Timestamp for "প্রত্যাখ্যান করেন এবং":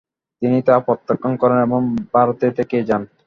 0.85-1.79